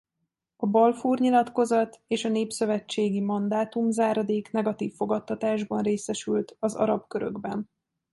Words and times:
A 0.55 0.65
Balfour-nyilatkozat 0.65 2.01
és 2.07 2.23
a 2.25 2.29
népszövetségi 2.29 3.21
mandátum-záradék 3.21 4.51
negatív 4.51 4.93
fogadtatásban 4.93 5.81
részesült 5.83 6.55
az 6.59 6.75
arab 6.75 7.07
körökben. 7.07 7.69